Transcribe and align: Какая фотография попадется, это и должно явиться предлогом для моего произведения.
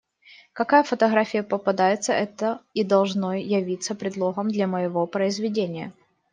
Какая 0.53 0.81
фотография 0.81 1.43
попадется, 1.43 2.11
это 2.11 2.61
и 2.73 2.83
должно 2.83 3.33
явиться 3.35 3.93
предлогом 3.93 4.49
для 4.49 4.65
моего 4.65 5.05
произведения. 5.05 5.93